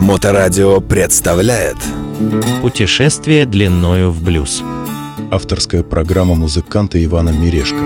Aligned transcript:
Моторадио 0.00 0.80
представляет 0.80 1.76
Путешествие 2.62 3.46
длиною 3.46 4.10
в 4.10 4.24
блюз. 4.24 4.64
Авторская 5.30 5.84
программа 5.84 6.34
музыканта 6.34 7.02
Ивана 7.04 7.28
Мирешко. 7.30 7.78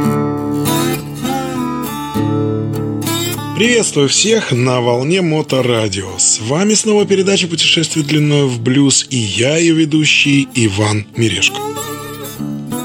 Приветствую 3.57 4.09
всех 4.09 4.53
на 4.53 4.80
волне 4.80 5.21
Моторадио. 5.21 6.16
С 6.16 6.41
вами 6.41 6.73
снова 6.73 7.05
передача 7.05 7.46
«Путешествие 7.46 8.07
длиною 8.07 8.48
в 8.48 8.59
блюз» 8.59 9.07
и 9.11 9.19
я, 9.19 9.59
ее 9.59 9.75
ведущий 9.75 10.48
Иван 10.55 11.05
Мирешко. 11.16 11.59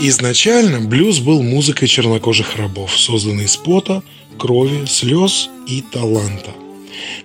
Изначально 0.01 0.81
блюз 0.81 1.19
был 1.19 1.41
музыкой 1.41 1.87
чернокожих 1.87 2.57
рабов, 2.57 2.91
созданной 2.97 3.45
из 3.45 3.55
пота, 3.55 4.03
крови, 4.37 4.85
слез 4.87 5.49
и 5.67 5.81
таланта. 5.81 6.51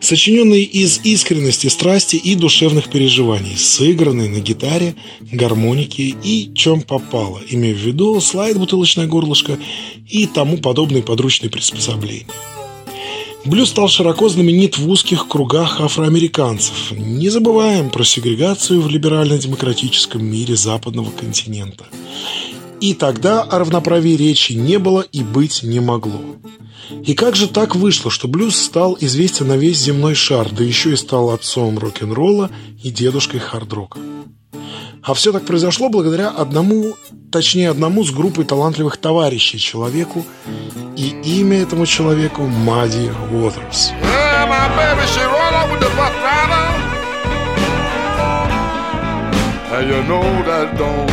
Сочиненный 0.00 0.62
из 0.62 1.00
искренности, 1.04 1.68
страсти 1.68 2.16
и 2.16 2.34
душевных 2.34 2.88
переживаний, 2.88 3.56
сыгранный 3.56 4.28
на 4.28 4.40
гитаре, 4.40 4.94
гармонике 5.20 6.14
и 6.22 6.52
чем 6.54 6.82
попало, 6.82 7.40
имея 7.48 7.74
в 7.74 7.78
виду 7.78 8.20
слайд, 8.20 8.58
бутылочное 8.58 9.06
горлышко 9.06 9.58
и 10.08 10.26
тому 10.26 10.58
подобные 10.58 11.02
подручные 11.02 11.50
приспособления. 11.50 12.26
Блюз 13.44 13.70
стал 13.70 13.88
широко 13.88 14.28
знаменит 14.28 14.78
в 14.78 14.88
узких 14.88 15.26
кругах 15.26 15.80
афроамериканцев. 15.80 16.92
Не 16.92 17.28
забываем 17.28 17.90
про 17.90 18.04
сегрегацию 18.04 18.80
в 18.80 18.88
либерально-демократическом 18.88 20.24
мире 20.24 20.54
западного 20.54 21.10
континента. 21.10 21.86
И 22.82 22.94
тогда 22.94 23.42
о 23.42 23.60
равноправии 23.60 24.16
речи 24.16 24.54
не 24.54 24.76
было 24.76 25.02
и 25.02 25.22
быть 25.22 25.62
не 25.62 25.78
могло. 25.78 26.20
И 27.06 27.14
как 27.14 27.36
же 27.36 27.46
так 27.46 27.76
вышло, 27.76 28.10
что 28.10 28.26
блюз 28.26 28.56
стал 28.56 28.98
известен 28.98 29.46
на 29.46 29.56
весь 29.56 29.78
земной 29.78 30.16
шар, 30.16 30.48
да 30.50 30.64
еще 30.64 30.92
и 30.92 30.96
стал 30.96 31.30
отцом 31.30 31.78
рок-н-ролла 31.78 32.50
и 32.82 32.90
дедушкой 32.90 33.38
хард-рока? 33.38 34.00
А 35.00 35.14
все 35.14 35.30
так 35.30 35.46
произошло 35.46 35.90
благодаря 35.90 36.30
одному, 36.30 36.96
точнее 37.30 37.70
одному 37.70 38.02
с 38.04 38.10
группой 38.10 38.44
талантливых 38.44 38.96
товарищей 38.96 39.60
человеку, 39.60 40.26
и 40.96 41.14
имя 41.38 41.62
этому 41.62 41.86
человеку 41.86 42.42
Мадди 42.48 43.12
Уотерс. 43.30 43.92
And 50.44 51.11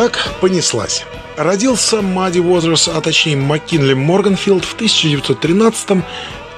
Итак, 0.00 0.32
понеслась. 0.40 1.04
Родился 1.36 2.02
Мадди 2.02 2.38
Уотерс, 2.38 2.86
а 2.86 3.00
точнее 3.00 3.34
Маккинли 3.34 3.94
Морганфилд 3.94 4.64
в 4.64 4.74
1913 4.74 6.04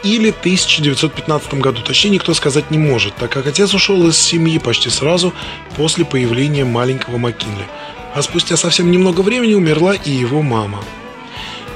или 0.05 0.29
1915 0.29 1.55
году. 1.55 1.81
Точнее, 1.81 2.11
никто 2.11 2.35
сказать 2.35 2.71
не 2.71 2.77
может, 2.77 3.17
так 3.17 3.33
как 3.33 3.47
отец 3.47 3.73
ушел 3.73 4.07
из 4.07 4.19
семьи 4.19 4.59
почти 4.59 4.91
сразу 4.91 5.33
после 5.79 6.05
появления 6.05 6.67
маленького 6.67 7.17
Маккинли. 7.17 7.67
А 8.15 8.21
спустя 8.21 8.59
совсем 8.59 8.91
немного 8.91 9.23
времени 9.23 9.55
умерла 9.55 9.95
и 9.95 10.11
его 10.11 10.43
мама. 10.43 10.85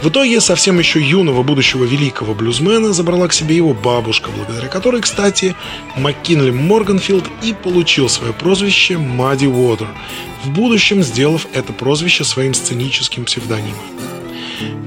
В 0.05 0.11
итоге 0.11 0.43
совсем 0.43 0.79
еще 0.79 1.01
юного 1.01 1.43
будущего 1.43 1.85
великого 1.85 2.35
блюзмена 2.35 2.93
забрала 2.93 3.27
к 3.27 3.33
себе 3.33 3.57
его 3.57 3.73
бабушка, 3.73 4.29
благодаря 4.37 4.69
которой, 4.69 5.01
кстати, 5.01 5.57
Маккинли 5.97 6.51
Морганфилд 6.51 7.25
и 7.43 7.55
получил 7.55 8.11
свое 8.11 8.35
прозвище 8.35 8.99
Мадди 8.99 9.47
Уотер, 9.47 9.89
в 10.45 10.51
будущем 10.51 11.03
сделав 11.03 11.47
это 11.55 11.73
прозвище 11.73 12.23
своим 12.25 12.53
сценическим 12.53 13.25
псевдонимом. 13.25 13.81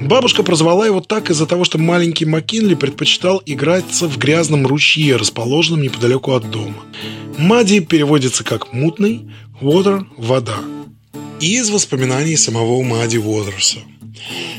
Бабушка 0.02 0.44
прозвала 0.44 0.86
его 0.86 1.02
так 1.02 1.32
из-за 1.32 1.48
того, 1.48 1.64
что 1.64 1.80
маленький 1.80 2.26
Маккинли 2.26 2.76
предпочитал 2.76 3.42
играться 3.44 4.08
в 4.08 4.20
грязном 4.20 4.68
ручье, 4.68 5.16
расположенном 5.16 5.82
неподалеку 5.82 6.34
от 6.34 6.52
дома. 6.52 6.84
Мадди 7.40 7.80
переводится 7.80 8.44
как 8.44 8.72
«мутный», 8.72 9.32
«water»– 9.62 10.06
«вода». 10.18 10.60
И 11.40 11.58
из 11.58 11.72
воспоминаний 11.72 12.38
самого 12.38 12.84
Мадди 12.84 13.18
Уотерса. 13.18 13.80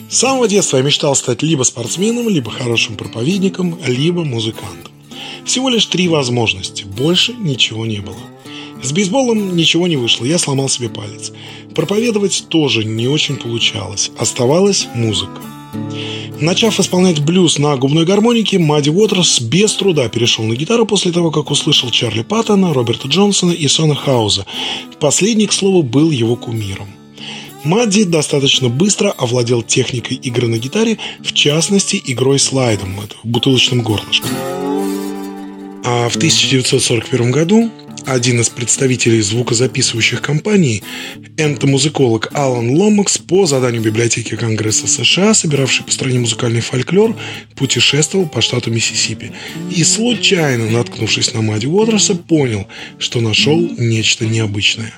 С 0.09 0.19
самого 0.19 0.49
детства 0.49 0.79
я 0.79 0.83
мечтал 0.83 1.15
стать 1.15 1.43
либо 1.43 1.63
спортсменом, 1.63 2.29
либо 2.29 2.51
хорошим 2.51 2.97
проповедником, 2.97 3.79
либо 3.87 4.25
музыкантом. 4.25 4.93
Всего 5.45 5.69
лишь 5.69 5.87
три 5.87 6.09
возможности, 6.09 6.85
больше 6.85 7.33
ничего 7.33 7.87
не 7.87 8.01
было. 8.01 8.17
С 8.83 8.93
бейсболом 8.93 9.57
ничего 9.57 9.87
не 9.87 9.97
вышло, 9.97 10.25
я 10.25 10.39
сломал 10.39 10.69
себе 10.69 10.89
палец. 10.89 11.33
Проповедовать 11.75 12.47
тоже 12.49 12.85
не 12.85 13.09
очень 13.09 13.37
получалось, 13.37 14.11
оставалась 14.19 14.87
музыка. 14.95 15.41
Начав 16.41 16.79
исполнять 16.79 17.21
блюз 17.21 17.59
на 17.59 17.77
губной 17.77 18.05
гармонике, 18.05 18.59
Мадди 18.59 18.91
Уотерс 18.91 19.41
без 19.41 19.75
труда 19.75 20.09
перешел 20.09 20.45
на 20.45 20.55
гитару 20.55 20.87
после 20.87 21.11
того, 21.11 21.33
как 21.33 21.51
услышал 21.51 21.91
Чарли 21.91 22.23
Паттона, 22.23 22.73
Роберта 22.73 23.09
Джонсона 23.09 23.51
и 23.51 23.67
Сона 23.67 23.97
Хауза. 23.97 24.47
Последний, 25.01 25.49
к 25.49 25.53
слову, 25.53 25.83
был 25.83 26.13
его 26.13 26.37
кумиром. 26.37 26.89
Мадди 27.65 28.05
достаточно 28.05 28.69
быстро 28.69 29.11
овладел 29.11 29.63
техникой 29.63 30.17
игры 30.17 30.49
на 30.49 30.59
гитаре, 30.59 30.99
в 31.21 31.33
частности, 31.33 32.01
игрой 32.05 32.39
слайдом, 32.39 33.01
бутылочным 33.25 33.83
горлышком. 33.83 34.31
А 35.85 36.09
в 36.09 36.17
1941 36.17 37.31
году 37.31 37.71
один 38.07 38.41
из 38.41 38.49
представителей 38.49 39.21
звукозаписывающих 39.21 40.23
компаний, 40.23 40.83
энтомузыколог 41.37 42.31
Алан 42.33 42.71
Ломакс 42.71 43.19
по 43.19 43.45
заданию 43.45 43.83
библиотеки 43.83 44.35
Конгресса 44.35 44.87
США, 44.87 45.35
собиравший 45.35 45.85
по 45.85 45.91
стране 45.91 46.19
музыкальный 46.21 46.61
фольклор, 46.61 47.17
путешествовал 47.55 48.27
по 48.27 48.41
штату 48.41 48.71
Миссисипи 48.71 49.33
и, 49.75 49.85
случайно 49.85 50.71
наткнувшись 50.71 51.35
на 51.35 51.43
Мадди 51.43 51.67
Уотерса, 51.67 52.15
понял, 52.15 52.67
что 52.99 53.21
нашел 53.21 53.59
нечто 53.77 54.25
необычное. 54.27 54.95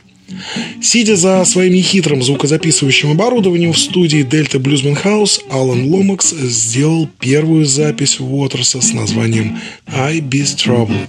Сидя 0.83 1.17
за 1.17 1.45
своим 1.45 1.75
нехитрым 1.75 2.23
звукозаписывающим 2.23 3.11
оборудованием 3.11 3.73
в 3.73 3.79
студии 3.79 4.25
Delta 4.25 4.59
Bluesman 4.59 5.03
House, 5.03 5.41
Алан 5.51 5.93
Ломакс 5.93 6.31
сделал 6.31 7.09
первую 7.19 7.67
запись 7.67 8.21
Уотерса 8.21 8.81
с 8.81 8.93
названием 8.93 9.59
«I 9.87 10.21
Be 10.21 10.43
Troubled». 10.43 11.09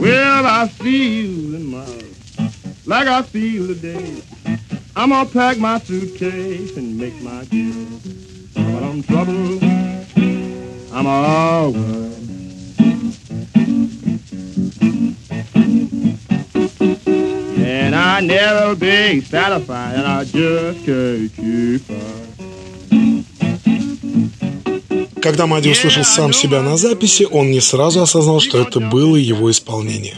Well, 0.00 0.44
I 0.44 0.68
feel 0.78 1.60
my 1.60 1.84
like 2.86 3.08
I 3.08 3.22
feel 3.22 3.66
today. 3.68 4.22
I'm 4.94 5.10
gonna 5.10 5.24
pack 5.24 5.58
my 5.58 5.78
suitcase 5.78 6.76
and 6.76 6.98
make 6.98 7.20
my 7.22 7.44
get. 7.46 7.74
But 8.54 8.82
I'm 8.82 9.02
troubled. 9.02 9.62
I'm 10.92 11.06
all 11.06 11.72
worried. 11.72 12.14
And 17.56 17.94
I 17.94 18.20
never 18.20 18.74
be 18.74 19.20
satisfied, 19.20 19.94
and 19.96 20.06
I 20.06 20.24
just 20.24 20.84
can't 20.84 21.30
keep. 21.36 21.82
Когда 25.22 25.46
Мади 25.46 25.70
услышал 25.70 26.04
сам 26.04 26.34
себя 26.34 26.60
на 26.60 26.76
записи, 26.76 27.26
он 27.30 27.50
не 27.50 27.60
сразу 27.60 28.02
осознал, 28.02 28.40
что 28.40 28.58
это 28.60 28.78
было 28.78 29.16
его 29.16 29.50
исполнение. 29.50 30.16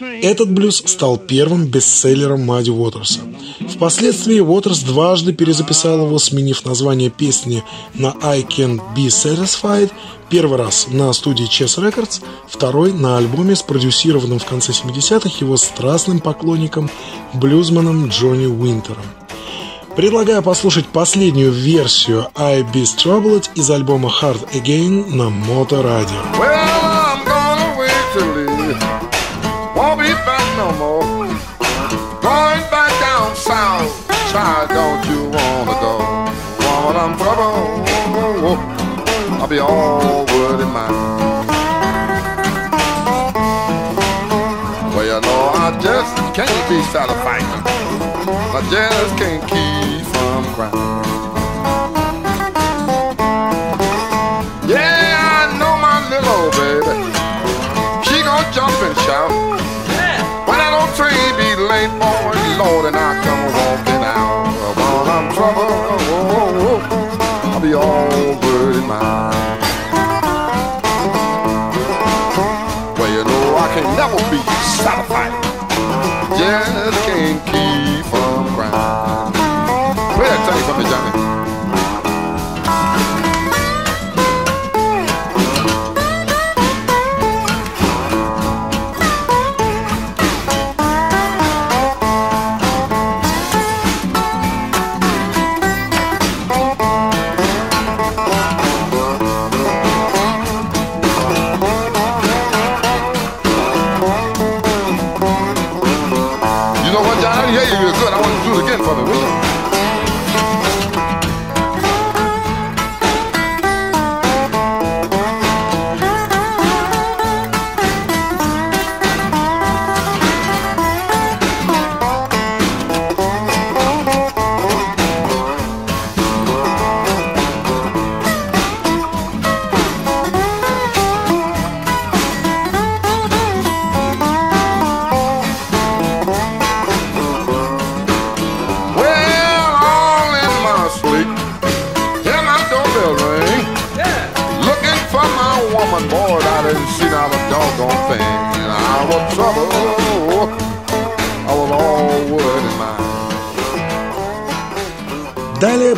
Этот 0.00 0.50
блюз 0.50 0.82
стал 0.86 1.18
первым 1.18 1.66
бестселлером 1.66 2.44
Мади 2.44 2.70
Уотерса. 2.70 3.20
Впоследствии 3.68 4.40
Уотерс 4.40 4.80
дважды 4.80 5.32
перезаписал 5.32 6.06
его, 6.06 6.18
сменив 6.18 6.64
название 6.64 7.10
песни 7.10 7.62
на 7.94 8.16
«I 8.22 8.42
Can't 8.42 8.80
Be 8.96 9.06
Satisfied», 9.06 9.90
Первый 10.30 10.58
раз 10.58 10.86
на 10.88 11.12
студии 11.12 11.48
Chess 11.48 11.82
Records, 11.82 12.22
второй 12.46 12.92
на 12.92 13.18
альбоме, 13.18 13.56
спродюсированном 13.56 14.38
в 14.38 14.44
конце 14.44 14.70
70-х 14.70 15.28
его 15.40 15.56
страстным 15.56 16.20
поклонником, 16.20 16.88
блюзманом 17.34 18.06
Джонни 18.10 18.46
Уинтером. 18.46 19.02
Предлагаю 19.96 20.40
послушать 20.44 20.86
последнюю 20.86 21.50
версию 21.50 22.28
I 22.36 22.60
Be 22.62 22.84
Troubled 22.84 23.50
из 23.56 23.68
альбома 23.70 24.08
Hard 24.22 24.48
Again 24.54 25.12
на 25.12 25.30
Моторадио. 25.30 26.20
I'll 26.38 26.69
be 39.50 39.58
all 39.58 40.24
wood 40.26 40.60
in 40.60 40.70
mine. 40.70 40.94
Well, 44.94 45.04
you 45.04 45.20
know, 45.26 45.42
I 45.58 45.76
just 45.82 46.14
can't 46.36 46.68
be 46.70 46.80
satisfied. 46.94 47.42
I 48.54 48.60
just 48.70 49.12
can't 49.18 49.42
keep 49.50 50.06
from 50.14 50.44
crying. 50.54 50.78
Yeah, 54.70 55.18
I 55.18 55.58
know 55.58 55.74
my 55.82 55.98
little 56.10 56.30
old 56.30 56.54
baby. 56.54 57.10
She 58.06 58.22
gon' 58.22 58.46
jump 58.54 58.78
and 58.86 58.96
shout. 59.02 59.32
Yeah. 59.90 60.46
When 60.46 60.58
that 60.62 60.78
old 60.78 60.94
train 60.94 61.10
be 61.34 61.50
late, 61.58 61.90
boy, 61.98 62.38
Lord, 62.62 62.86
and 62.86 62.94
I 62.94 63.29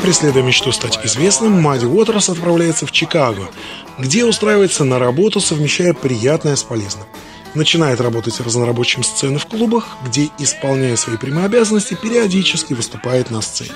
преследуя 0.03 0.43
мечту 0.43 0.73
стать 0.73 0.99
известным, 1.05 1.63
Мадди 1.63 1.85
Уотерс 1.85 2.29
отправляется 2.29 2.87
в 2.87 2.93
Чикаго, 2.93 3.49
где 3.99 4.25
устраивается 4.25 4.85
на 4.85 4.99
работу, 4.99 5.41
совмещая 5.41 5.95
приятное 5.95 6.57
с 6.57 6.65
полезным. 6.65 7.07
Начинает 7.55 8.01
работать 8.01 8.41
разнорабочим 8.41 9.05
сцены 9.05 9.39
в 9.39 9.47
клубах, 9.47 9.87
где, 10.05 10.29
исполняя 10.39 10.97
свои 10.97 11.17
прямые 11.17 11.47
обязанности, 11.47 11.95
периодически 11.95 12.75
выступает 12.75 13.31
на 13.31 13.43
сцене. 13.43 13.71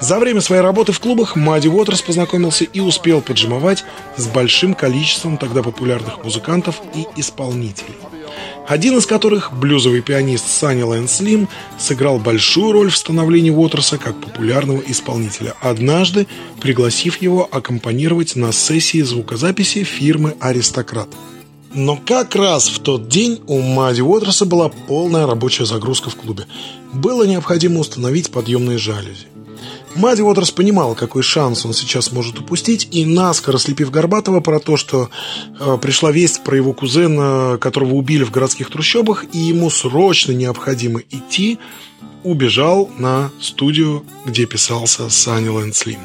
За 0.00 0.18
время 0.18 0.40
своей 0.40 0.62
работы 0.62 0.92
в 0.92 0.98
клубах 0.98 1.36
Мадди 1.36 1.68
Уотерс 1.68 2.02
познакомился 2.02 2.64
и 2.64 2.80
успел 2.80 3.20
поджимовать 3.20 3.84
с 4.16 4.26
большим 4.26 4.74
количеством 4.74 5.36
тогда 5.36 5.62
популярных 5.62 6.24
музыкантов 6.24 6.80
и 6.94 7.06
исполнителей. 7.16 7.94
Один 8.70 8.98
из 8.98 9.04
которых, 9.04 9.52
блюзовый 9.52 10.00
пианист 10.00 10.46
Санни 10.46 10.82
Лэн 10.82 11.08
Слим, 11.08 11.48
сыграл 11.76 12.20
большую 12.20 12.70
роль 12.70 12.88
в 12.88 12.96
становлении 12.96 13.50
Уотерса 13.50 13.98
как 13.98 14.20
популярного 14.20 14.80
исполнителя, 14.86 15.54
однажды 15.60 16.28
пригласив 16.60 17.20
его 17.20 17.48
аккомпанировать 17.50 18.36
на 18.36 18.52
сессии 18.52 19.02
звукозаписи 19.02 19.82
фирмы 19.82 20.36
«Аристократ». 20.38 21.08
Но 21.74 21.96
как 21.96 22.36
раз 22.36 22.68
в 22.68 22.78
тот 22.78 23.08
день 23.08 23.40
у 23.48 23.60
Мадди 23.60 24.02
Уотерса 24.02 24.44
была 24.44 24.68
полная 24.68 25.26
рабочая 25.26 25.66
загрузка 25.66 26.08
в 26.08 26.14
клубе. 26.14 26.46
Было 26.92 27.24
необходимо 27.24 27.80
установить 27.80 28.30
подъемные 28.30 28.78
жалюзи. 28.78 29.26
Мадди 29.96 30.22
Уотерс 30.22 30.50
понимал, 30.50 30.94
какой 30.94 31.22
шанс 31.22 31.66
он 31.66 31.72
сейчас 31.72 32.12
может 32.12 32.38
упустить, 32.38 32.88
и 32.92 33.04
наскоро 33.04 33.58
слепив 33.58 33.90
Горбатова 33.90 34.40
про 34.40 34.60
то, 34.60 34.76
что 34.76 35.10
э, 35.58 35.78
пришла 35.82 36.12
весть 36.12 36.44
про 36.44 36.56
его 36.56 36.72
кузена, 36.72 37.58
которого 37.60 37.94
убили 37.94 38.22
в 38.22 38.30
городских 38.30 38.70
трущобах, 38.70 39.24
и 39.32 39.38
ему 39.38 39.68
срочно 39.68 40.32
необходимо 40.32 41.00
идти, 41.10 41.58
убежал 42.22 42.88
на 42.98 43.30
студию, 43.40 44.04
где 44.24 44.46
писался 44.46 45.10
Санни 45.10 45.72
Слим. 45.72 46.00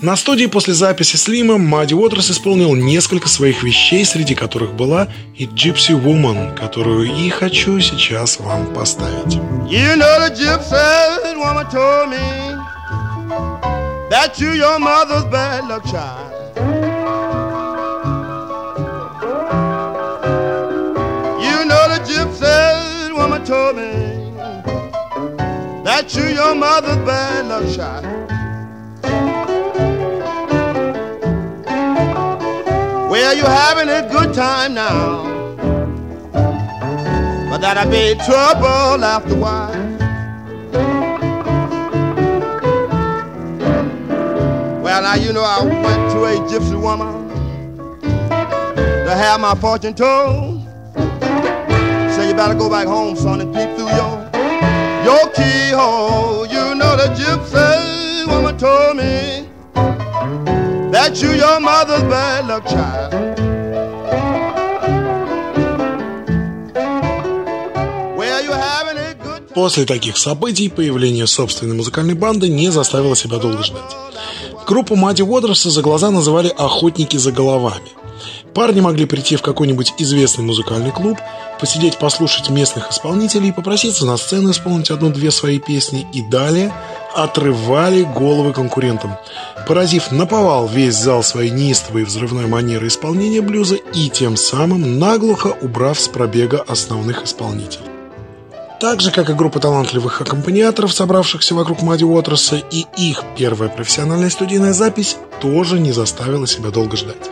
На 0.00 0.14
студии 0.14 0.46
после 0.46 0.74
записи 0.74 1.16
Слима 1.16 1.58
Мадди 1.58 1.92
Уотерс 1.92 2.30
исполнил 2.30 2.74
несколько 2.76 3.28
своих 3.28 3.64
вещей, 3.64 4.04
среди 4.04 4.36
которых 4.36 4.74
была 4.74 5.08
и 5.36 5.46
«Gypsy 5.46 6.00
Woman», 6.00 6.56
которую 6.56 7.12
и 7.12 7.28
хочу 7.30 7.80
сейчас 7.80 8.38
вам 8.38 8.72
поставить. 8.72 9.34
You 9.68 9.96
know 9.96 10.18
the 10.20 10.30
gypsy 10.30 11.36
woman 11.36 11.68
told 11.70 12.10
me 12.10 12.67
that 14.10 14.38
you 14.40 14.52
your 14.52 14.78
mother's 14.78 15.24
bad 15.24 15.66
luck 15.68 15.84
child. 15.84 16.32
You 21.42 21.64
know 21.64 21.84
the 21.88 22.00
gypsy 22.04 23.14
woman 23.14 23.44
told 23.44 23.76
me 23.76 23.92
that 25.84 26.14
you 26.14 26.24
your 26.34 26.54
mother's 26.54 26.96
bad 27.06 27.46
luck 27.46 27.74
child. 27.74 28.04
Well, 33.10 33.34
you're 33.34 33.46
having 33.46 33.88
a 33.88 34.06
good 34.12 34.34
time 34.34 34.74
now, 34.74 35.24
but 37.50 37.58
that'll 37.58 37.90
be 37.90 38.14
trouble 38.26 39.02
after 39.02 39.34
a 39.34 39.36
while. 39.36 39.87
Well, 44.88 45.02
now 45.02 45.16
you 45.16 45.34
know 45.34 45.42
I 45.42 45.62
went 45.62 46.12
to 46.12 46.24
a 46.24 46.34
gypsy 46.48 46.80
woman 46.80 47.28
to 48.00 49.14
have 49.14 49.38
my 49.38 49.54
fortune 49.54 49.92
told. 49.92 50.64
Say 52.14 52.28
you 52.28 52.34
better 52.34 52.54
go 52.54 52.70
back 52.70 52.86
home, 52.86 53.14
son, 53.14 53.42
and 53.42 53.52
peep 53.54 53.68
through 53.76 53.92
your 54.00 54.14
your 55.04 55.28
keyhole. 55.36 56.46
You 56.46 56.74
know 56.74 56.96
the 56.96 57.12
gypsy 57.20 58.26
woman 58.28 58.56
told 58.56 58.96
me 58.96 59.50
that 60.90 61.20
you 61.20 61.32
your 61.32 61.60
mother's 61.60 62.02
bad 62.04 62.46
luck 62.46 62.66
child. 62.66 63.12
После 69.54 69.84
таких 69.84 70.16
событий 70.16 70.70
появление 70.70 71.26
собственной 71.26 71.76
музыкальной 71.76 72.14
банды 72.14 72.48
не 72.48 72.70
заставило 72.70 73.14
себя 73.14 73.36
долго 73.38 73.62
ждать. 73.62 74.08
Группу 74.68 74.96
Мадди 74.96 75.22
Уотерса 75.22 75.70
за 75.70 75.80
глаза 75.80 76.10
называли 76.10 76.48
«охотники 76.48 77.16
за 77.16 77.32
головами». 77.32 77.88
Парни 78.52 78.82
могли 78.82 79.06
прийти 79.06 79.36
в 79.36 79.40
какой-нибудь 79.40 79.94
известный 79.96 80.44
музыкальный 80.44 80.90
клуб, 80.90 81.16
посидеть 81.58 81.96
послушать 81.96 82.50
местных 82.50 82.90
исполнителей, 82.90 83.50
попроситься 83.50 84.04
на 84.04 84.18
сцену 84.18 84.50
исполнить 84.50 84.90
одну-две 84.90 85.30
свои 85.30 85.58
песни 85.58 86.06
и 86.12 86.20
далее 86.20 86.70
отрывали 87.16 88.02
головы 88.02 88.52
конкурентам, 88.52 89.16
поразив 89.66 90.12
наповал 90.12 90.66
весь 90.68 90.96
зал 90.96 91.22
своей 91.22 91.50
неистовой 91.50 92.04
взрывной 92.04 92.46
манеры 92.46 92.88
исполнения 92.88 93.40
блюза 93.40 93.76
и 93.76 94.10
тем 94.10 94.36
самым 94.36 94.98
наглухо 94.98 95.56
убрав 95.62 95.98
с 95.98 96.08
пробега 96.08 96.62
основных 96.68 97.24
исполнителей. 97.24 97.97
Так 98.80 99.00
же, 99.00 99.10
как 99.10 99.28
и 99.28 99.34
группа 99.34 99.58
талантливых 99.58 100.20
аккомпаниаторов, 100.20 100.92
собравшихся 100.92 101.54
вокруг 101.54 101.82
Мадди 101.82 102.04
Уотерса, 102.04 102.62
и 102.70 102.84
их 102.96 103.24
первая 103.36 103.68
профессиональная 103.68 104.30
студийная 104.30 104.72
запись 104.72 105.16
тоже 105.40 105.80
не 105.80 105.90
заставила 105.90 106.46
себя 106.46 106.70
долго 106.70 106.96
ждать. 106.96 107.30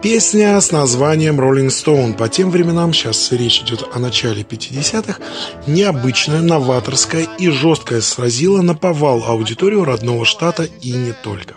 Песня 0.00 0.60
с 0.60 0.70
названием 0.70 1.40
«Rolling 1.40 1.70
Stone» 1.70 2.14
по 2.14 2.28
тем 2.28 2.52
временам, 2.52 2.94
сейчас 2.94 3.32
речь 3.32 3.62
идет 3.62 3.84
о 3.92 3.98
начале 3.98 4.42
50-х, 4.42 5.18
необычная, 5.66 6.40
новаторская 6.40 7.26
и 7.40 7.50
жесткая 7.50 8.00
сразила 8.00 8.62
на 8.62 8.76
повал 8.76 9.24
аудиторию 9.24 9.84
родного 9.84 10.24
штата 10.24 10.68
и 10.82 10.92
не 10.92 11.12
только. 11.24 11.56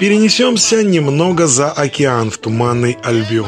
Перенесемся 0.00 0.82
немного 0.82 1.46
за 1.46 1.70
океан 1.70 2.30
в 2.30 2.38
туманный 2.38 2.96
Альбион. 3.02 3.46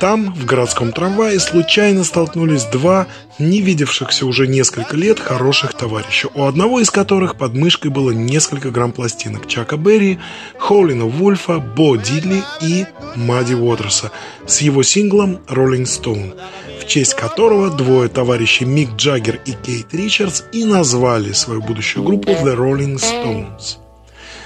Там, 0.00 0.34
в 0.34 0.44
городском 0.44 0.92
трамвае, 0.92 1.38
случайно 1.38 2.04
столкнулись 2.04 2.64
два 2.64 3.06
не 3.38 3.60
видевшихся 3.60 4.26
уже 4.26 4.46
несколько 4.46 4.96
лет 4.96 5.20
хороших 5.20 5.74
товарища, 5.74 6.28
у 6.34 6.44
одного 6.44 6.80
из 6.80 6.90
которых 6.90 7.36
под 7.36 7.54
мышкой 7.54 7.90
было 7.90 8.10
несколько 8.10 8.70
грамм 8.70 8.92
пластинок 8.92 9.46
Чака 9.46 9.76
Берри, 9.76 10.18
Хоулина 10.58 11.04
Вульфа, 11.06 11.58
Бо 11.58 11.96
Дидли 11.96 12.42
и 12.60 12.86
Мадди 13.14 13.54
Уотерса 13.54 14.10
с 14.46 14.60
его 14.60 14.82
синглом 14.82 15.38
«Rolling 15.48 15.84
Stone», 15.84 16.34
в 16.80 16.86
честь 16.86 17.14
которого 17.14 17.70
двое 17.70 18.08
товарищей 18.08 18.64
Мик 18.64 18.90
Джаггер 18.96 19.40
и 19.46 19.52
Кейт 19.52 19.94
Ричардс 19.94 20.42
и 20.52 20.64
назвали 20.64 21.32
свою 21.32 21.62
будущую 21.62 22.04
группу 22.04 22.30
The 22.30 22.56
Rolling 22.56 22.96
Stones. 22.96 23.83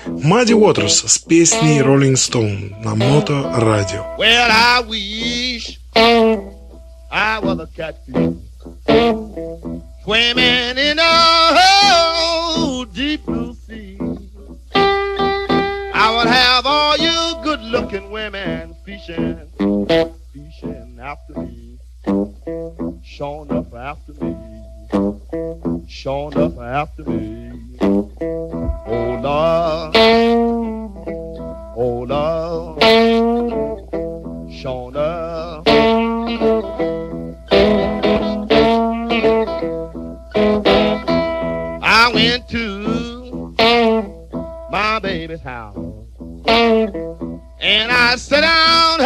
Мадди 0.08 0.54
Уотерс 0.54 1.04
с 1.08 1.18
песней 1.20 1.82
Rolling 1.82 2.16
Stone 2.16 2.82
на 2.84 2.96
Мото 2.96 3.52
Радио. 3.56 4.06
Well, 4.18 4.50
I 4.52 4.82
wish 4.88 5.80
I 5.96 7.40
was 7.40 7.60
a 7.60 7.68
catfish 7.76 8.36
swimming 10.04 10.78
in 10.78 11.00
a 11.00 11.14
oh, 11.56 12.86
deep 12.94 13.26
blue 13.26 13.54
sea. 13.54 13.98
I 14.76 16.16
would 16.16 16.28
have 16.28 16.66
all 16.66 16.98
you 16.98 17.36
good-looking 17.44 18.12
women 18.12 18.76
fishing, 18.86 19.48
fishing 20.34 21.00
after 21.02 21.40
me, 21.40 21.80
showing 23.04 23.52
up 23.52 23.74
after 23.74 24.14
me, 24.14 24.36
showing 25.88 26.38
up 26.38 26.58
after 26.60 27.04
me. 27.04 27.78
Oh 27.82 29.20
Lord, 29.22 29.57
Baby's 45.39 45.43
house 45.43 45.77
and 47.61 47.93
I 47.93 48.17
sat 48.17 48.41
down 48.41 49.01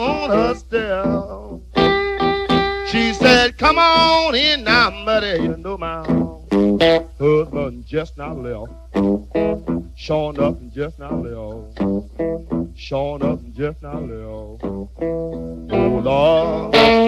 on 0.00 0.30
her 0.30 0.54
step. 0.54 1.04
She 2.88 3.14
said, 3.14 3.58
Come 3.58 3.78
on 3.78 4.34
in 4.34 4.64
now, 4.64 4.90
buddy, 5.04 5.42
you 5.42 5.56
know 5.56 5.78
my 5.78 6.02
husband 7.18 7.86
just 7.86 8.16
not 8.16 8.38
left. 8.38 8.72
Showing 9.94 10.40
up 10.40 10.58
and 10.60 10.72
just 10.72 10.98
not 10.98 11.22
left. 11.22 11.78
Showing 12.76 13.22
up 13.22 13.40
and 13.40 13.54
just 13.54 13.82
not 13.82 14.02
left. 14.02 14.64
Oh 14.64 16.00
Lord. 16.02 17.01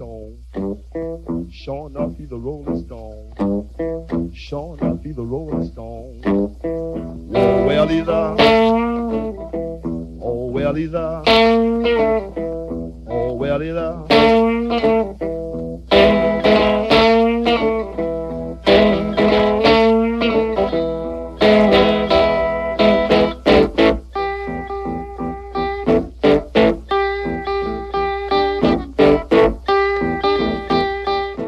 Stone. 0.00 1.50
Sure 1.52 1.90
enough, 1.90 2.16
he's 2.16 2.32
a 2.32 2.36
rolling 2.36 2.86
stone. 2.86 4.32
Sure 4.34 4.78
enough, 4.78 5.02
he's 5.02 5.18
a 5.18 5.22
rolling 5.22 5.66
stone. 5.72 6.22
Oh, 6.24 7.66
well, 7.66 7.86
he's 7.86 8.08
a, 8.08 8.36
oh, 10.22 10.46
well, 10.46 10.72
he's 10.74 10.94
a, 10.94 11.22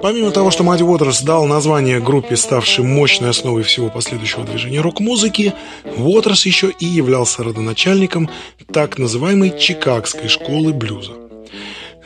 Помимо 0.03 0.33
того, 0.33 0.51
что 0.51 0.65
Мадди 0.65 0.83
Уотерс 0.83 1.23
дал 1.23 1.47
название 1.47 2.01
группе, 2.01 2.37
ставшей 2.37 2.85
мощной 2.85 3.31
основой 3.31 3.63
всего 3.63 3.89
последующего 3.89 4.45
движения 4.45 4.81
рок-музыки, 4.81 5.55
Уотерс 5.97 6.45
еще 6.45 6.73
и 6.81 6.85
являлся 6.85 7.45
родоначальником 7.45 8.29
так 8.73 8.99
называемой 8.99 9.57
Чикагской 9.57 10.29
школы 10.29 10.73
блюза. 10.73 11.13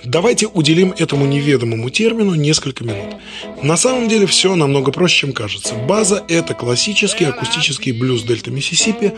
Давайте 0.04 0.46
уделим 0.46 0.94
этому 0.98 1.24
неведомому 1.24 1.88
термину 1.88 2.34
несколько 2.34 2.84
минут. 2.84 3.16
На 3.62 3.78
самом 3.78 4.08
деле 4.08 4.26
все 4.26 4.54
намного 4.54 4.92
проще, 4.92 5.20
чем 5.20 5.32
кажется. 5.32 5.74
База– 5.74 6.22
это 6.28 6.52
классический 6.52 7.24
акустический 7.24 7.92
блюз 7.92 8.22
Дельта 8.22 8.50
Миссисипи, 8.50 9.14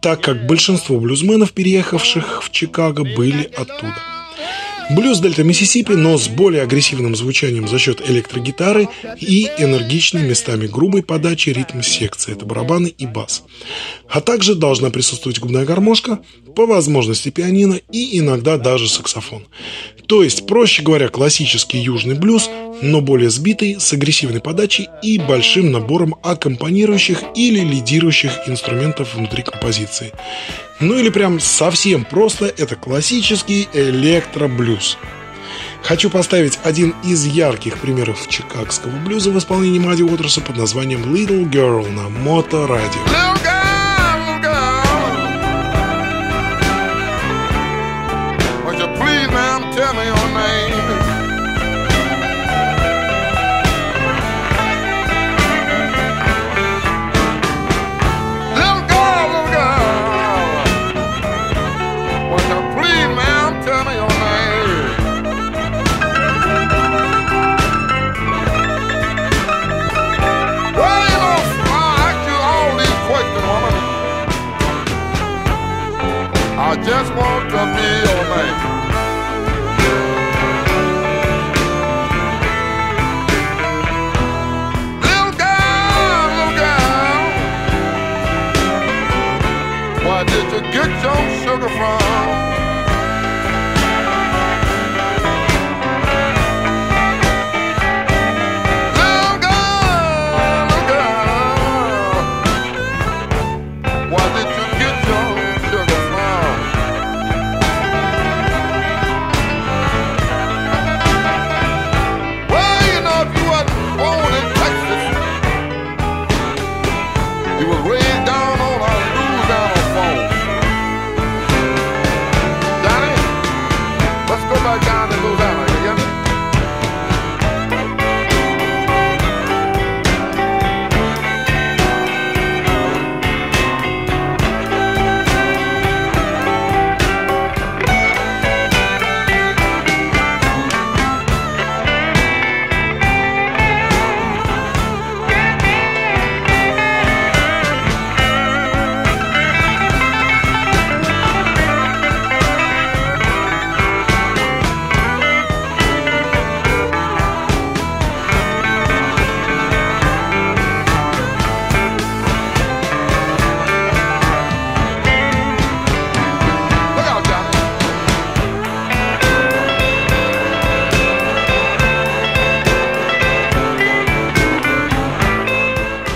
так 0.00 0.22
как 0.22 0.46
большинство 0.46 0.98
блюзменов, 0.98 1.52
переехавших 1.52 2.42
в 2.42 2.50
Чикаго, 2.50 3.04
были 3.04 3.50
оттуда. 3.54 4.13
Блюз 4.90 5.20
Дельта 5.20 5.42
Миссисипи, 5.44 5.92
но 5.92 6.18
с 6.18 6.28
более 6.28 6.62
агрессивным 6.62 7.16
звучанием 7.16 7.66
за 7.66 7.78
счет 7.78 8.02
электрогитары 8.08 8.88
и 9.18 9.48
энергичной 9.58 10.22
местами 10.22 10.66
грубой 10.66 11.02
подачи 11.02 11.50
ритм-секции, 11.50 12.32
это 12.32 12.44
барабаны 12.44 12.88
и 12.88 13.06
бас. 13.06 13.44
А 14.08 14.20
также 14.20 14.54
должна 14.54 14.90
присутствовать 14.90 15.38
губная 15.38 15.64
гармошка, 15.64 16.20
по 16.54 16.66
возможности 16.66 17.30
пианино 17.30 17.80
и 17.90 18.18
иногда 18.18 18.58
даже 18.58 18.88
саксофон. 18.88 19.46
То 20.06 20.22
есть, 20.22 20.46
проще 20.46 20.82
говоря, 20.82 21.08
классический 21.08 21.78
южный 21.78 22.14
блюз, 22.14 22.50
но 22.82 23.00
более 23.00 23.30
сбитый, 23.30 23.78
с 23.78 23.92
агрессивной 23.92 24.40
подачей 24.40 24.88
и 25.02 25.18
большим 25.18 25.72
набором 25.72 26.14
аккомпанирующих 26.22 27.22
или 27.34 27.60
лидирующих 27.60 28.48
инструментов 28.48 29.14
внутри 29.14 29.42
композиции. 29.42 30.12
Ну 30.80 30.98
или 30.98 31.08
прям 31.08 31.40
совсем 31.40 32.04
просто, 32.04 32.46
это 32.46 32.76
классический 32.76 33.68
электроблюз. 33.72 34.98
Хочу 35.82 36.08
поставить 36.08 36.58
один 36.64 36.94
из 37.04 37.26
ярких 37.26 37.78
примеров 37.78 38.26
чикагского 38.28 38.96
блюза 39.04 39.30
в 39.30 39.38
исполнении 39.38 39.78
Мадди 39.78 40.02
Уотерса 40.02 40.40
под 40.40 40.56
названием 40.56 41.14
Little 41.14 41.48
Girl 41.50 41.88
на 41.90 42.08
Мото 42.08 42.66
Радио. 42.66 43.02
Little 43.06 43.53
I 76.74 76.76
just 76.82 77.14
want 77.14 77.50
to 77.50 77.62
be 77.76 77.83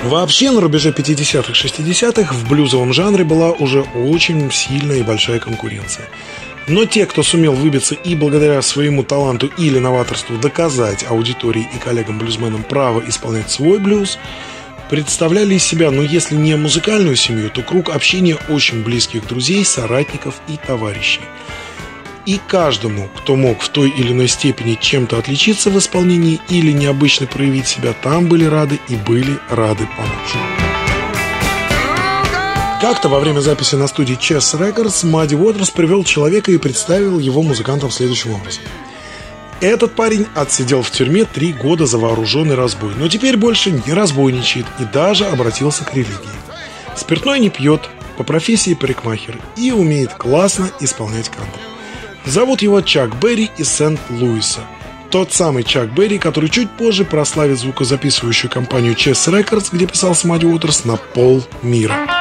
Вообще, 0.09 0.51
на 0.51 0.63
рубеже 0.63 0.89
50-х, 0.89 1.53
60-х 1.53 2.33
в 2.33 2.49
блюзовом 2.49 2.95
жанре 2.95 3.25
была 3.25 3.53
уже 3.53 3.83
очень 3.83 4.51
сильная 4.51 5.01
и 5.01 5.03
большая 5.03 5.39
конкуренция. 5.39 6.09
Но 6.67 6.87
те, 6.87 7.05
кто 7.05 7.23
сумел 7.23 7.53
выбиться 7.53 7.95
и 7.95 8.15
благодаря 8.15 8.63
своему 8.63 9.03
таланту 9.03 9.51
или 9.59 9.79
новаторству 9.79 10.39
доказать 10.39 11.05
аудитории 11.07 11.69
и 11.75 11.79
коллегам-блюзменам 11.79 12.63
право 12.63 13.03
исполнять 13.07 13.51
свой 13.51 13.81
блюз, 13.81 14.19
представляли 14.89 15.57
из 15.57 15.65
себя, 15.65 15.91
ну 15.91 16.01
если 16.01 16.37
не 16.37 16.57
музыкальную 16.57 17.17
семью, 17.17 17.51
то 17.51 17.61
круг 17.61 17.91
общения 17.91 18.39
очень 18.49 18.83
близких 18.83 19.27
друзей, 19.27 19.63
соратников 19.63 20.41
и 20.49 20.57
товарищей. 20.57 21.21
И 22.29 22.39
каждому, 22.47 23.09
кто 23.17 23.37
мог 23.37 23.63
в 23.63 23.71
той 23.71 23.89
или 23.89 24.13
иной 24.13 24.29
степени 24.29 24.77
чем-то 24.79 25.17
отличиться 25.17 25.71
в 25.71 25.79
исполнении 25.79 26.43
или 26.51 26.73
необычно 26.73 27.27
проявить 27.27 27.67
себя, 27.67 27.95
там 27.95 28.29
были 28.29 28.45
рады 28.45 28.79
и 28.87 28.97
были 28.97 29.39
рады 29.49 29.89
помочь. 29.97 30.37
Как-то 32.83 33.09
во 33.09 33.19
время 33.19 33.41
записи 33.41 33.77
на 33.77 33.89
студии 33.89 34.15
Chess 34.15 34.61
Records 34.61 35.07
Мадди 35.07 35.37
Уотерс 35.37 35.71
привел 35.71 36.05
человека 36.05 36.53
и 36.53 36.59
представил 36.59 37.19
его 37.19 37.41
музыкантам 37.41 37.91
следующим 37.91 38.33
образом. 38.33 38.63
Этот 39.63 39.95
парень 39.95 40.27
отсидел 40.35 40.83
в 40.83 40.91
тюрьме 40.91 41.25
три 41.25 41.55
года 41.55 41.87
за 41.87 41.97
вооруженный 41.97 42.57
разбой, 42.57 42.93
но 42.95 43.09
теперь 43.09 43.39
больше 43.39 43.71
не 43.71 43.95
разбойничает 43.95 44.67
и 44.79 44.85
даже 44.85 45.25
обратился 45.25 45.83
к 45.83 45.95
религии. 45.95 46.39
Спиртной 46.95 47.41
не 47.41 47.49
пьет, 47.49 47.89
по 48.19 48.23
профессии 48.23 48.75
парикмахер 48.75 49.39
и 49.57 49.73
умеет 49.73 50.13
классно 50.13 50.71
исполнять 50.79 51.31
кантри. 51.31 51.68
Зовут 52.29 52.61
его 52.61 52.83
Чак 52.83 53.19
Берри 53.23 53.51
из 53.57 53.71
Сент-Луиса. 53.71 54.61
Тот 55.11 55.33
самый 55.33 55.65
Чак 55.65 55.95
Берри, 55.95 56.19
который 56.19 56.51
чуть 56.51 56.71
позже 56.71 57.07
прославит 57.07 57.59
звукозаписывающую 57.59 58.51
компанию 58.51 58.93
Chess 58.93 59.33
Records, 59.33 59.69
где 59.73 59.87
писался 59.87 60.29
Мадди 60.29 60.45
Уотерс 60.45 60.85
на 60.85 60.99
пол 60.99 61.43
мира. 61.63 62.18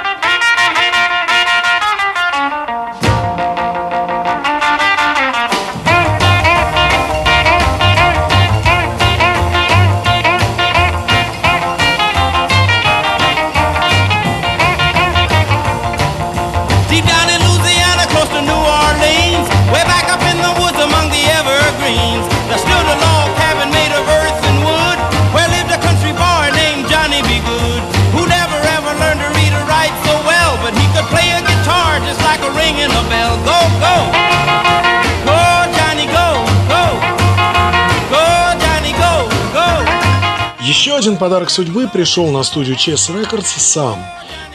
Еще 40.87 40.95
один 40.95 41.17
подарок 41.17 41.49
судьбы 41.49 41.89
пришел 41.89 42.31
на 42.31 42.43
студию 42.43 42.77
Chess 42.77 43.13
Records 43.13 43.59
сам. 43.59 44.01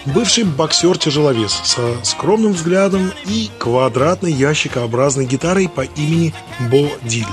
Бывший 0.06 0.44
боксер-тяжеловес 0.44 1.60
со 1.62 2.02
скромным 2.04 2.54
взглядом 2.54 3.12
и 3.26 3.50
квадратной 3.58 4.32
ящикообразной 4.32 5.26
гитарой 5.26 5.68
по 5.68 5.82
имени 5.82 6.32
Бо 6.58 6.88
Дидли. 7.02 7.28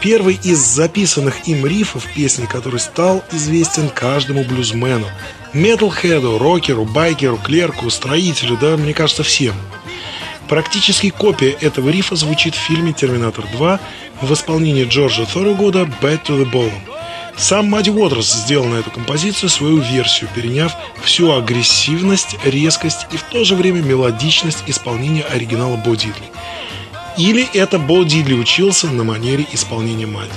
Первый 0.00 0.40
из 0.42 0.60
записанных 0.60 1.46
им 1.46 1.66
рифов 1.66 2.06
песни, 2.14 2.46
который 2.46 2.80
стал 2.80 3.22
известен 3.32 3.90
каждому 3.90 4.44
блюзмену. 4.44 5.08
Металхеду, 5.52 6.38
рокеру, 6.38 6.86
байкеру, 6.86 7.36
клерку, 7.36 7.90
строителю, 7.90 8.56
да, 8.58 8.78
мне 8.78 8.94
кажется, 8.94 9.22
всем. 9.22 9.54
Практически 10.48 11.10
копия 11.10 11.50
этого 11.50 11.90
рифа 11.90 12.16
звучит 12.16 12.54
в 12.54 12.58
фильме 12.58 12.94
«Терминатор 12.94 13.44
2» 13.44 13.78
в 14.22 14.32
исполнении 14.32 14.86
Джорджа 14.86 15.24
Thorogood 15.24 15.92
«Bad 16.00 16.24
to 16.24 16.42
the 16.42 16.50
Bone». 16.50 16.91
Сам 17.36 17.66
Мадди 17.66 17.90
Уотерс 17.90 18.32
сделал 18.32 18.66
на 18.66 18.76
эту 18.76 18.90
композицию 18.90 19.48
свою 19.48 19.78
версию, 19.78 20.30
переняв 20.34 20.72
всю 21.02 21.32
агрессивность, 21.32 22.36
резкость 22.44 23.06
и 23.12 23.16
в 23.16 23.22
то 23.22 23.44
же 23.44 23.54
время 23.54 23.80
мелодичность 23.80 24.64
исполнения 24.66 25.22
оригинала 25.22 25.76
Бо 25.76 25.96
Дидли. 25.96 26.24
Или 27.16 27.48
это 27.54 27.78
Бо 27.78 28.04
Дидли 28.04 28.34
учился 28.34 28.88
на 28.88 29.04
манере 29.04 29.46
исполнения 29.52 30.06
Мадди. 30.06 30.30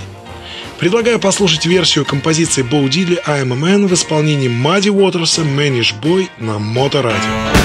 Предлагаю 0.80 1.20
послушать 1.20 1.66
версию 1.66 2.06
композиции 2.06 2.62
Бо 2.62 2.86
Дидли 2.88 3.22
«I'm 3.26 3.54
a 3.54 3.56
Man» 3.56 3.88
в 3.88 3.94
исполнении 3.94 4.50
Мадди 4.50 4.90
Уотерса 4.90 5.42
«Manish 5.42 5.94
Boy» 6.02 6.28
на 6.38 6.60
Моторадио. 6.60 7.65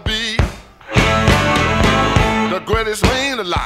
Be 0.00 0.36
the 2.50 2.62
greatest 2.66 3.02
man 3.04 3.38
alive. 3.38 3.65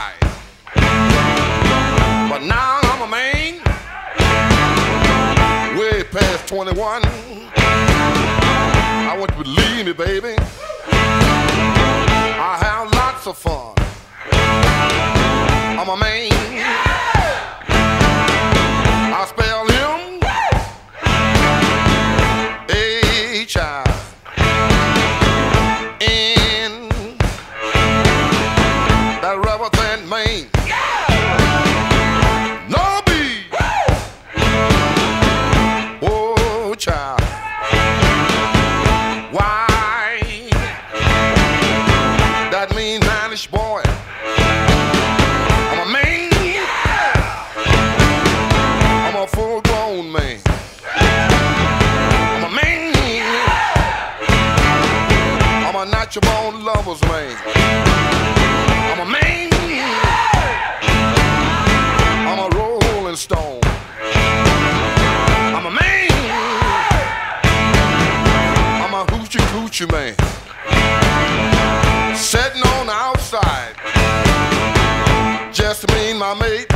My 76.35 76.49
mate. 76.49 76.67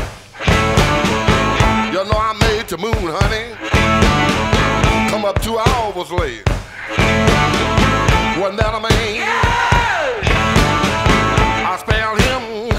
You 1.92 2.02
know 2.04 2.18
I 2.18 2.32
made 2.40 2.66
the 2.66 2.76
moon, 2.76 2.92
honey. 2.92 3.54
Come 5.10 5.24
up 5.24 5.40
two 5.42 5.58
hours 5.58 6.10
late. 6.10 6.42
Wasn't 8.40 8.58
that 8.58 8.74
a 8.74 8.80
man? 8.80 9.22
I 11.70 11.76
spelled 11.78 12.20
him 12.20 12.73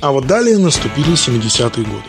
А 0.00 0.12
вот 0.12 0.26
далее 0.26 0.58
наступили 0.58 1.12
70-е 1.12 1.84
годы. 1.84 2.04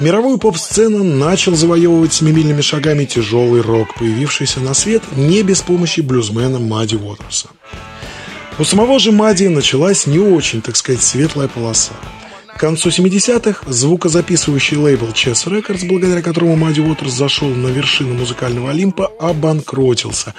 Мировую 0.00 0.38
поп-сцену 0.38 1.04
начал 1.04 1.54
завоевывать 1.54 2.12
семимильными 2.12 2.60
шагами 2.60 3.04
тяжелый 3.04 3.60
рок, 3.60 3.94
появившийся 3.94 4.60
на 4.60 4.74
свет 4.74 5.02
не 5.16 5.42
без 5.42 5.62
помощи 5.62 6.00
блюзмена 6.00 6.58
Мадди 6.58 6.96
Уотерса. 6.96 7.48
У 8.58 8.64
самого 8.64 8.98
же 8.98 9.12
Мадди 9.12 9.44
началась 9.44 10.06
не 10.06 10.18
очень, 10.18 10.62
так 10.62 10.76
сказать, 10.76 11.02
светлая 11.02 11.48
полоса. 11.48 11.94
К 12.54 12.58
концу 12.58 12.90
70-х 12.90 13.70
звукозаписывающий 13.70 14.76
лейбл 14.76 15.06
Chess 15.06 15.46
Records, 15.46 15.86
благодаря 15.88 16.22
которому 16.22 16.56
Мадди 16.56 16.80
Уотерс 16.80 17.12
зашел 17.12 17.48
на 17.48 17.68
вершину 17.68 18.14
музыкального 18.14 18.70
Олимпа, 18.70 19.10
обанкротился, 19.18 20.34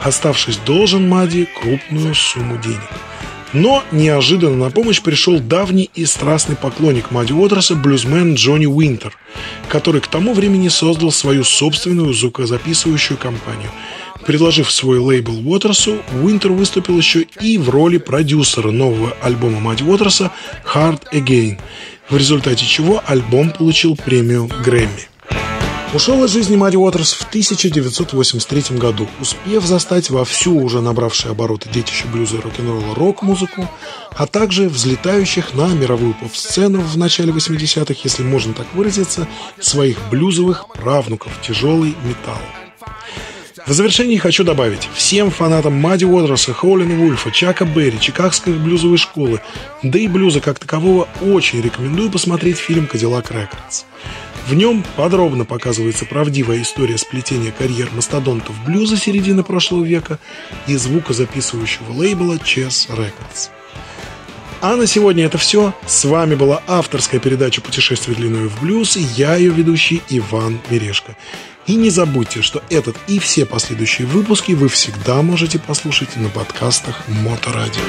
оставшись 0.00 0.58
должен 0.58 1.08
Мадди 1.08 1.46
крупную 1.60 2.14
сумму 2.14 2.58
денег. 2.58 2.90
Но 3.54 3.84
неожиданно 3.92 4.56
на 4.56 4.70
помощь 4.70 5.00
пришел 5.00 5.38
давний 5.38 5.88
и 5.94 6.04
страстный 6.06 6.56
поклонник 6.56 7.12
Мадди 7.12 7.32
Уотерса 7.32 7.76
блюзмен 7.76 8.34
Джонни 8.34 8.66
Уинтер, 8.66 9.16
который 9.68 10.00
к 10.00 10.08
тому 10.08 10.34
времени 10.34 10.66
создал 10.66 11.12
свою 11.12 11.44
собственную 11.44 12.12
звукозаписывающую 12.12 13.16
компанию. 13.16 13.70
Предложив 14.26 14.72
свой 14.72 14.98
лейбл 14.98 15.48
Уотерсу, 15.48 15.98
Уинтер 16.20 16.50
выступил 16.50 16.98
еще 16.98 17.26
и 17.40 17.56
в 17.56 17.70
роли 17.70 17.98
продюсера 17.98 18.72
нового 18.72 19.16
альбома 19.22 19.60
Мадди 19.60 19.84
Уотерса 19.84 20.32
«Hard 20.74 21.02
Again», 21.12 21.58
в 22.10 22.16
результате 22.16 22.66
чего 22.66 23.02
альбом 23.06 23.50
получил 23.50 23.94
премию 23.94 24.50
Грэмми. 24.64 25.13
Ушел 25.94 26.24
из 26.24 26.32
жизни 26.32 26.56
Мадди 26.56 26.74
Уотерс 26.74 27.12
в 27.12 27.22
1983 27.28 28.78
году, 28.78 29.06
успев 29.20 29.64
застать 29.64 30.10
вовсю 30.10 30.56
уже 30.58 30.80
набравшие 30.80 31.30
обороты 31.30 31.68
детище 31.70 32.06
блюза 32.08 32.38
и 32.38 32.40
рок-н-ролла 32.40 32.96
рок-музыку, 32.96 33.70
а 34.10 34.26
также 34.26 34.68
взлетающих 34.68 35.54
на 35.54 35.68
мировую 35.68 36.14
поп-сцену 36.14 36.80
в 36.80 36.98
начале 36.98 37.32
80-х, 37.32 37.94
если 38.02 38.24
можно 38.24 38.54
так 38.54 38.66
выразиться, 38.74 39.28
своих 39.60 39.96
блюзовых 40.10 40.66
правнуков 40.74 41.30
тяжелый 41.40 41.94
металл. 42.04 42.42
В 43.64 43.72
завершении 43.72 44.16
хочу 44.16 44.42
добавить, 44.42 44.88
всем 44.94 45.30
фанатам 45.30 45.74
Мадди 45.74 46.04
Уотерса, 46.04 46.52
Хоулина 46.52 46.96
Вульфа, 46.96 47.30
Чака 47.30 47.64
Берри, 47.64 48.00
Чикагской 48.00 48.54
блюзовой 48.54 48.98
школы, 48.98 49.40
да 49.84 49.96
и 50.00 50.08
блюза 50.08 50.40
как 50.40 50.58
такового 50.58 51.06
очень 51.22 51.62
рекомендую 51.62 52.10
посмотреть 52.10 52.58
фильм 52.58 52.88
«Кадиллак 52.88 53.30
Рекордс». 53.30 53.84
В 54.46 54.54
нем 54.54 54.84
подробно 54.96 55.44
показывается 55.46 56.04
правдивая 56.04 56.60
история 56.60 56.98
сплетения 56.98 57.50
карьер 57.50 57.88
мастодонтов 57.92 58.54
блюза 58.64 58.96
середины 58.96 59.42
прошлого 59.42 59.84
века 59.84 60.18
и 60.66 60.76
звукозаписывающего 60.76 61.92
лейбла 61.92 62.34
Chess 62.34 62.90
Records. 62.90 63.48
А 64.60 64.76
на 64.76 64.86
сегодня 64.86 65.24
это 65.24 65.38
все. 65.38 65.74
С 65.86 66.04
вами 66.04 66.34
была 66.34 66.62
авторская 66.66 67.20
передача 67.20 67.60
«Путешествие 67.62 68.16
длиною 68.16 68.50
в 68.50 68.60
блюз» 68.60 68.96
и 68.96 69.02
я, 69.16 69.36
ее 69.36 69.50
ведущий 69.50 70.02
Иван 70.10 70.60
Мерешко. 70.70 71.16
И 71.66 71.76
не 71.76 71.88
забудьте, 71.88 72.42
что 72.42 72.62
этот 72.68 72.96
и 73.06 73.18
все 73.18 73.46
последующие 73.46 74.06
выпуски 74.06 74.52
вы 74.52 74.68
всегда 74.68 75.22
можете 75.22 75.58
послушать 75.58 76.16
на 76.16 76.28
подкастах 76.28 77.02
Моторадио. 77.08 77.82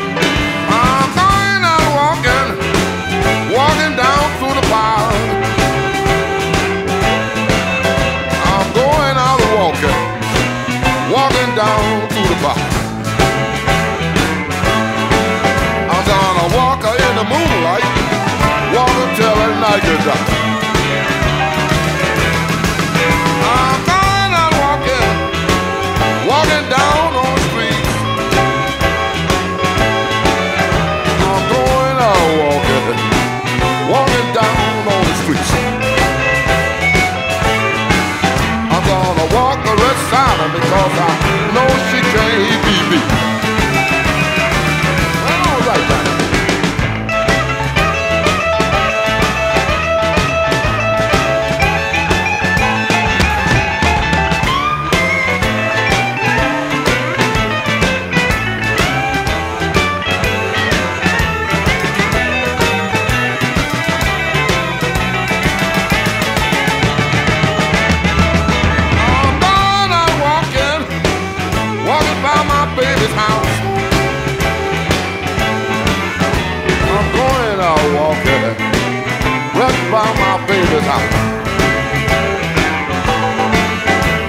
My 80.75 80.81
house. 80.81 81.13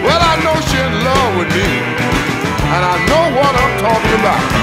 Well, 0.05 0.23
I 0.23 0.35
know 0.45 0.55
she's 0.61 0.81
in 0.81 1.05
love 1.05 1.37
with 1.39 1.51
me, 1.51 1.67
and 2.75 2.83
I 2.85 2.97
know 3.09 3.41
what 3.41 3.53
I'm 3.55 3.79
talking 3.81 4.21
about. 4.21 4.56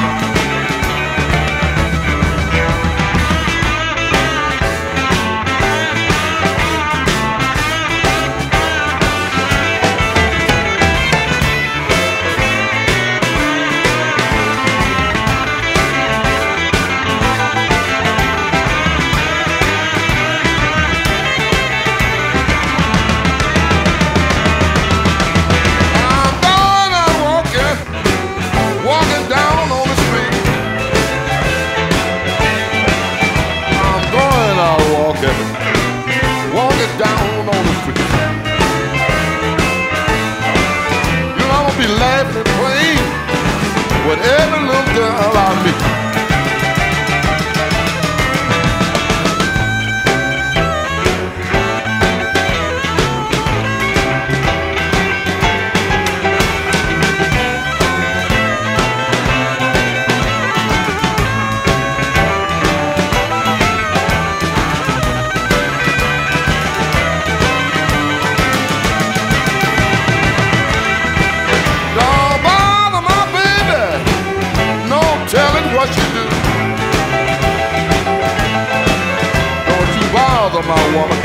My 80.67 80.81
woman. 80.95 81.19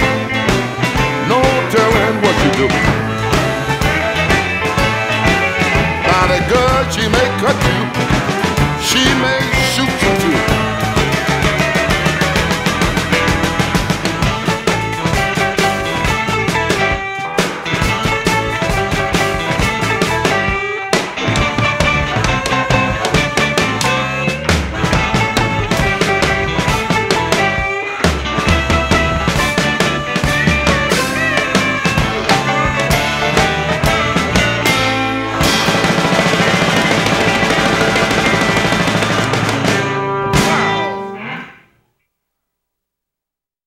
No 1.28 1.40
telling 1.70 2.22
what 2.22 2.44
you 2.44 2.68
do. 2.68 2.97